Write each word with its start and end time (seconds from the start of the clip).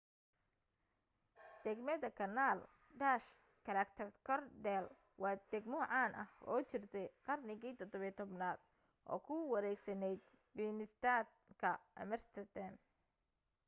degmada 1.65 2.09
kanaal 2.19 2.61
dutch: 3.01 3.27
grachtengordel 3.67 4.87
waa 5.23 5.35
degmo 5.51 5.79
caan 5.91 6.11
ah 6.23 6.29
oo 6.51 6.59
jirtay 6.69 7.07
qarnigii 7.25 7.73
17aad 7.83 8.59
oo 9.11 9.19
ku 9.25 9.35
wareegsanayd 9.51 10.21
binnestad 10.55 11.27
ka 11.61 11.71
amsterdam 12.03 12.73